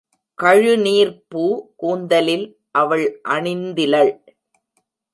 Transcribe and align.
கழுநீர்ப் 0.37 1.19
பூ 1.27 1.43
கூந்தலில் 1.75 2.47
அவள் 2.71 3.05
அணிந்திலள். 3.29 4.13